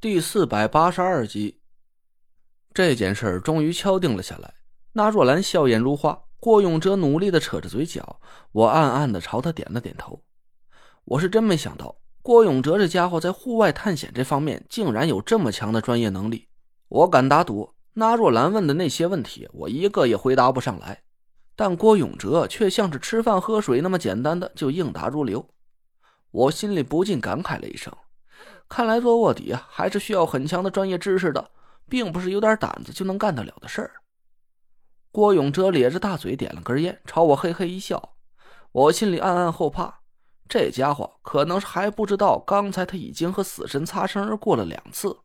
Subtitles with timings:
[0.00, 1.60] 第四百八十二集，
[2.72, 4.54] 这件事终于敲定了下来。
[4.92, 8.18] 那若兰笑颜如花，郭永哲努力的扯着嘴角，
[8.52, 10.22] 我暗暗的朝他点了点头。
[11.04, 16.48] 我是真没想到，郭永哲这家伙在户外探险这方面竟然有这么强的专业能力。
[16.88, 21.02] 我敢打赌，那若兰问的那些问题，我一个也回答不上来。
[21.54, 25.46] 但郭永哲却像是吃饭喝水那么简单的就应答如流，
[26.30, 27.94] 我心里不禁感慨了一声。
[28.70, 31.50] 看来做卧底啊，还是需要很强的专业知识的，
[31.88, 33.90] 并不是有点胆子就能干得了的事儿。
[35.10, 38.14] 郭永哲咧着大嘴点了根烟，朝我嘿嘿一笑。
[38.70, 39.92] 我心里暗暗后怕，
[40.48, 45.18] 这家伙可能是还不知道，刚才他已经和死神擦身而过了两次。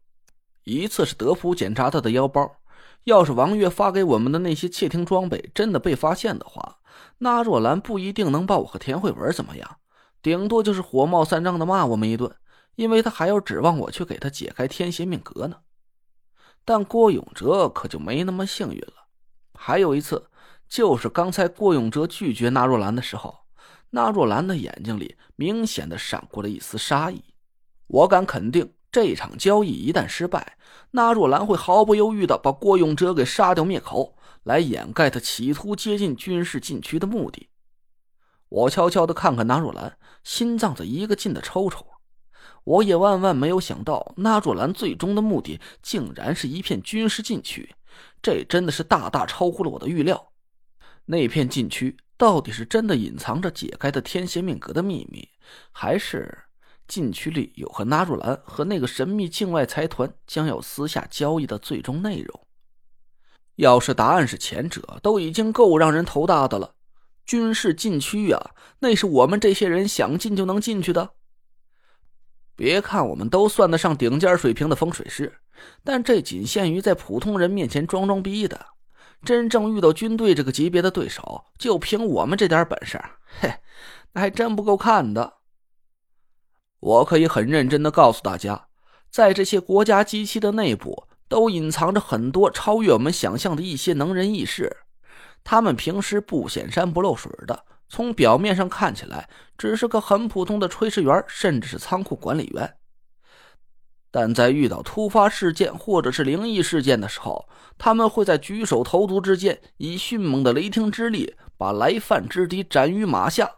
[0.64, 2.50] 一次是德普检查他的腰包，
[3.04, 6.78] 要是王月发给我们的那些窃听装备真的被发现的话，
[7.20, 9.78] 那若兰不一定能把我和田慧文怎么样，
[10.24, 12.36] 顶多就是火冒三丈的骂我们一顿。
[12.76, 15.58] 因为他还要指望我去给他解开天邪命格呢，
[16.64, 19.08] 但郭永哲可就没那么幸运了。
[19.54, 20.30] 还有一次，
[20.68, 23.46] 就是刚才郭永哲拒绝纳若兰的时候，
[23.92, 27.24] 纳若兰的眼睛里明显的闪过了一丝杀意。
[27.88, 30.58] 我敢肯定，这场交易一旦失败，
[30.92, 37.50] 纳若兰会毫不犹豫的把郭永哲给杀掉灭口，来掩盖他企图接近军事禁区的目的。
[38.50, 41.86] 我悄悄的看看纳若兰，心脏在一个劲的抽抽。
[42.64, 47.76] 我也万万没有想到，纳若兰最终的目的竟然是一片军事禁区，
[48.22, 50.32] 这真的是大大超乎了我的预料。
[51.06, 55.30] 那片禁区到底是真的隐藏着解开的天蝎命格的秘密，
[55.72, 56.36] 还是
[56.88, 62.42] 禁区里有和纳若兰和那个神秘境外财团将要私下交易的最终内容？
[63.58, 66.74] 要是答案是前者，都已经够让人头大的了。
[67.26, 71.12] 军事禁区呀，那是我们这些人想进就能进去的。
[72.56, 75.34] 别看我们都算得上顶尖水平的风水师，
[75.84, 78.66] 但这仅限于在普通人面前装装逼的。
[79.24, 83.02] 真正遇到军队这个级别的对手，就凭我们这点本事，
[83.40, 83.56] 嘿，
[84.14, 85.34] 那还真不够看的。
[86.80, 88.68] 我可以很认真的告诉大家，
[89.10, 94.78] 在这些国家机器的内部，都隐藏着很多超越我们想象的一些能人异士。
[95.44, 97.66] 他们平时不显山不露水的。
[97.96, 102.76] 从表面上看起来，只是个很普通的炊事员，甚至是仓库管理员。
[104.12, 107.48] 但在遇到突发事件或者是灵异事件的时候，
[107.78, 113.50] 他们会在举手投足之间，以迅猛的雷霆之力，把来犯之敌斩于马下。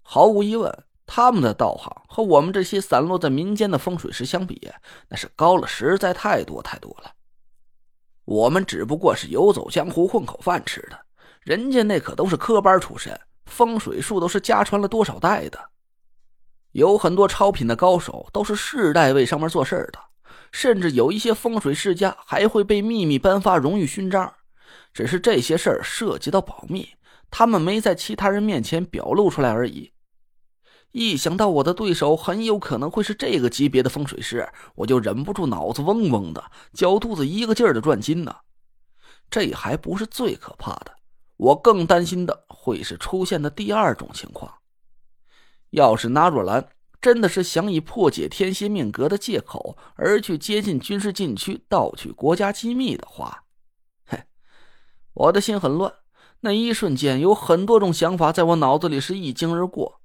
[0.00, 4.72] 毫无疑问，他们的道行和我们这些散落在民间的风水师相比，
[5.10, 7.12] 那是高了实在太多太多了。
[8.24, 11.07] 我们只不过是游走江湖、混口饭吃的。
[11.42, 15.70] 人家那可都是科班出身，风水术都是家传了多少代的，
[16.72, 19.98] 有很多超品的高手都是世代为上面做事的，
[20.52, 24.34] 甚至有一些风水世家还会被秘密颁发荣誉勋章。
[24.92, 26.90] 只是这些事儿涉及到保密，
[27.30, 29.92] 他们没在其他人面前表露出来而已。
[30.92, 38.34] 一想到我的对手很有可能会是这个级别的风水师，我就忍不住脑子嗡嗡的，脚肚子一个劲儿的转筋呢。
[39.30, 40.97] 这还不是最可怕的。
[41.38, 44.58] 我更担心的会是出现的第二种情况，
[45.70, 46.68] 要是纳若兰
[47.00, 53.44] 真的是想以破解天蝎命格的借口而去接近军事禁区盗取国家机密的话，
[54.04, 54.24] 嘿，
[55.14, 55.94] 我的心很乱。
[56.40, 60.00] 那一瞬间，有很多种想法在我脑子里是一惊而过，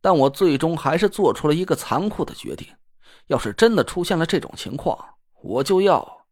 [0.00, 2.68] 但我最终还是做出了一个残酷的决定：
[3.26, 6.26] 要是真的出现了这种情况，我就要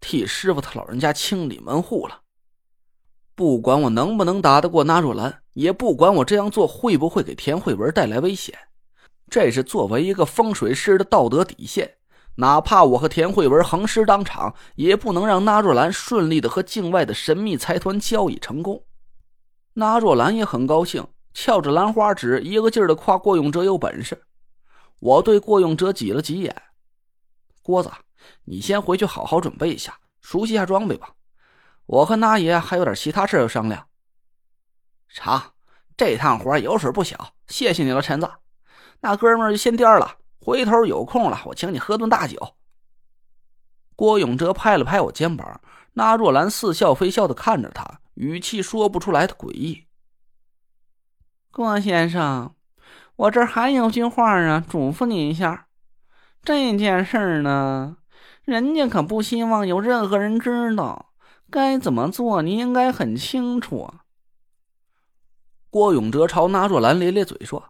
[0.00, 2.22] 替师傅他老人家清理门户了。
[3.38, 8.52] 不管我能不能打得过纳若兰，也不管我这样做会不会给田慧文带来危险，
[9.30, 11.98] 这是作为一个风水师的道德底线。
[12.34, 18.82] 哪怕我和田慧文横尸当场，也不能让纳若兰顺利的和境外的神秘财团交易成功。
[19.74, 24.20] 纳若兰也很高兴，翘着兰花指，一个劲儿的夸郭永哲有本事。
[24.98, 26.52] 我对郭永哲挤了挤眼
[27.62, 27.88] ：“郭子，
[28.46, 31.10] 你先回去好好准备一下，熟悉一下装备吧。”
[31.88, 33.88] 我和那爷还有点其他事要商量。
[35.08, 35.40] 成，
[35.96, 38.30] 这趟活油水不小，谢谢你了，陈子。
[39.00, 42.56] 那哥们就先颠了，回头有空了，我请你喝顿大酒。
[43.96, 45.62] 郭永哲拍了拍我肩膀，
[45.94, 49.86] 那若兰似笑非笑的看着他，语气说不出来的诡异。
[51.50, 52.54] 郭先生，
[53.16, 55.68] 我这还有句话啊，嘱咐你一下。
[56.42, 57.96] 这件事呢，
[58.44, 61.06] 人家可不希望有任何人知道。
[61.50, 62.42] 该怎么做？
[62.42, 64.02] 你应该很清楚啊。
[65.70, 67.62] 郭永哲朝纳若兰咧咧嘴说：“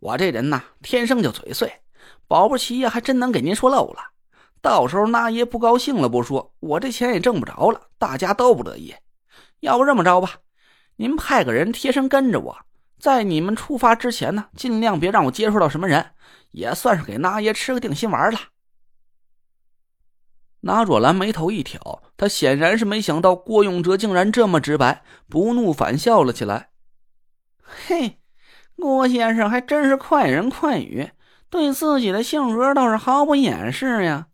[0.00, 1.80] 我这人呐，天生就嘴碎，
[2.26, 4.00] 保不齐呀，还真能给您说漏了。
[4.60, 8.94] 到时候那爷不高兴了不说，我这钱也挣不着了，大家都不得意。
[9.60, 10.36] 要不这么着吧，
[10.96, 12.56] 您派个人贴身跟着我，
[12.98, 16.12] 在你们出发之前呢，尽量别让我接触到什么人，
[16.50, 18.38] 也算是给那爷吃个定心丸了。
[20.66, 26.70] 那若兰眉头一挑，他显然是没想到郭永哲竟然这么直白，不怒反笑了起来。
[27.62, 28.18] 嘿，
[28.74, 31.10] 郭先生还真是快人快语，
[31.50, 34.28] 对自己的性格倒是毫不掩饰呀。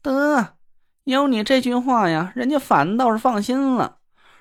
[0.00, 0.56] 得，
[1.04, 3.98] 有你这句话呀，人家反倒是放心了。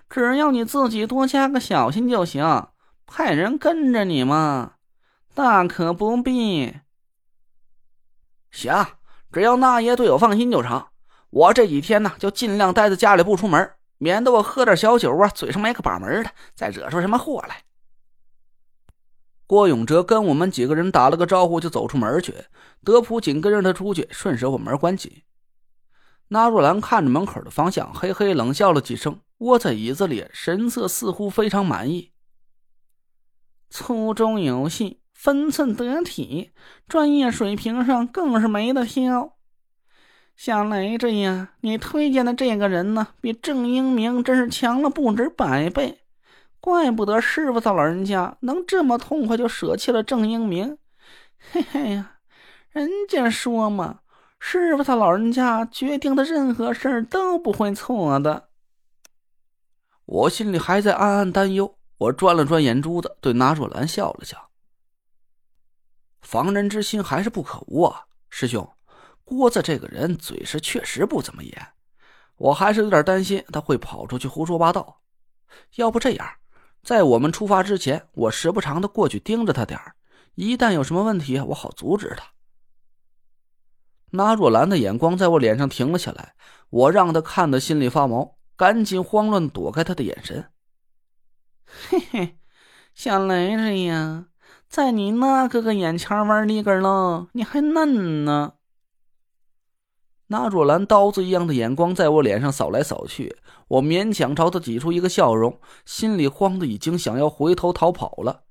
[0.09, 2.69] 只要你自己多加个小心就行，
[3.05, 4.75] 派人跟着你嘛，
[5.33, 6.73] 大可不必。
[8.49, 8.73] 行，
[9.29, 10.85] 只要那爷对我放心就成。
[11.29, 17.63] 我这几天呢，就尽量待在家里不出门，免得我喝点小酒啊，嘴上没个把门的，再惹出什么祸来。
[19.45, 22.33] 郭永哲跟我们几个人打了个招呼，就走出门去。
[22.83, 25.23] 德普紧跟着他出去，顺手把门关紧。
[26.29, 32.11] 那若兰看着门口的方向，嘿嘿冷笑了几声，窝在椅子里，神色似乎非常满意。
[33.69, 36.51] 粗中有细，分寸得体，
[36.87, 39.36] 专业水平上更是没得挑。
[40.37, 46.03] 小雷子呀，你推荐的这个人呢，比郑英明真是强了不止百倍，
[46.59, 50.77] 怪不得师傅他老人家能这么痛快就舍弃了郑英明。
[51.39, 52.19] 嘿嘿呀，
[52.69, 54.01] 人家说嘛，
[54.39, 58.49] 师傅他老人家决定的任何事儿都不会错的。
[60.05, 64.51] 我心里还在暗暗担忧，我转了转眼珠子，对拿若兰笑了笑。
[66.21, 68.69] 防人之心还是不可无啊，师兄。
[69.27, 71.67] 郭子这个人嘴是确实不怎么严，
[72.37, 75.01] 我还是有点担心他会跑出去胡说八道。
[75.75, 76.25] 要不这样，
[76.81, 79.77] 在我们出发之前，我时不常的过去盯着他点
[80.35, 82.25] 一旦有什么问题，我好阻止他。
[84.11, 86.35] 那若兰的眼光在我脸上停了下来，
[86.69, 90.49] 我让他看得心里发毛，赶紧慌乱躲开他的眼神。
[91.89, 92.37] 嘿嘿，
[92.95, 94.27] 小雷子呀，
[94.69, 98.53] 在你那哥哥眼前玩立根喽，你还嫩呢。
[100.27, 103.37] 那若兰刀子一样的眼光在我脸上扫来扫去，
[103.69, 108.43] 我勉强朝他挤出一个笑容，心里慌的已经想要回头逃跑了。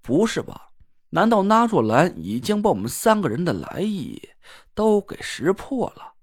[0.00, 0.70] 不是吧？
[1.10, 4.30] 难道那若兰已经把我们三个人的来意
[4.74, 6.14] 都给识破了？